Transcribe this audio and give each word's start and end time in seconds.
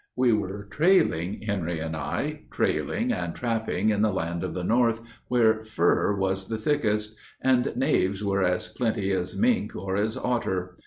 We 0.15 0.33
were 0.33 0.67
trailing, 0.71 1.41
Henry 1.43 1.79
and 1.79 1.95
I, 1.95 2.45
trailing 2.49 3.11
and 3.11 3.35
trapping 3.35 3.91
In 3.91 4.01
the 4.01 4.11
land 4.11 4.41
to 4.41 4.47
the 4.47 4.63
north, 4.63 4.99
where 5.27 5.63
fur 5.63 6.15
was 6.15 6.47
the 6.47 6.57
thickest, 6.57 7.15
And 7.39 7.71
knaves 7.77 8.23
were 8.23 8.41
as 8.41 8.67
plenty 8.67 9.11
as 9.11 9.37
mink 9.37 9.75
or 9.75 9.95
as 9.95 10.17
otter. 10.17 10.75